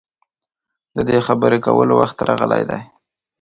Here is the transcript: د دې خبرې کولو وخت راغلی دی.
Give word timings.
د 0.95 0.97
دې 1.09 1.17
خبرې 1.27 1.57
کولو 1.65 1.93
وخت 2.01 2.17
راغلی 2.29 2.63
دی. 2.69 2.81